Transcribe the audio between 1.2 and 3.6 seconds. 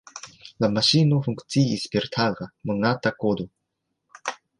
funkciis per taga, monata kodo.